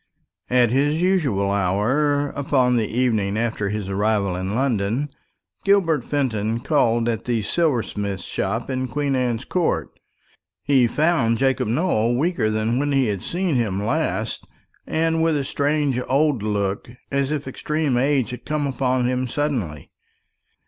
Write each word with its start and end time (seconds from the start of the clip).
At 0.49 0.71
his 0.71 0.99
usual 0.99 1.51
hour, 1.51 2.29
upon 2.29 2.75
the 2.75 2.87
evening 2.87 3.37
after 3.37 3.69
his 3.69 3.87
arrival 3.87 4.35
in 4.35 4.55
London, 4.55 5.09
Gilbert 5.63 6.03
Fenton 6.03 6.59
called 6.59 7.07
at 7.07 7.25
the 7.25 7.43
silversmith's 7.43 8.23
shop 8.23 8.67
in 8.71 8.87
Queen 8.87 9.15
Anne's 9.15 9.45
Court. 9.45 9.89
He 10.63 10.87
found 10.87 11.37
Jacob 11.37 11.67
Nowell 11.67 12.17
weaker 12.17 12.49
than 12.49 12.79
when 12.79 12.91
he 12.93 13.09
had 13.09 13.21
seen 13.21 13.53
him 13.57 13.85
last, 13.85 14.43
and 14.87 15.21
with 15.21 15.37
a 15.37 15.43
strange 15.43 16.01
old 16.07 16.41
look, 16.41 16.89
as 17.11 17.29
if 17.29 17.47
extreme 17.47 17.95
age 17.95 18.31
had 18.31 18.43
come 18.43 18.65
upon 18.65 19.05
him 19.05 19.27
suddenly. 19.27 19.91